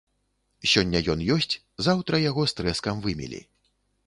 Сёння 0.71 1.01
ён 1.13 1.21
ёсць, 1.35 1.53
заўтра 1.89 2.21
яго 2.29 2.47
з 2.53 2.57
трэскам 2.61 3.05
вымелі. 3.05 3.45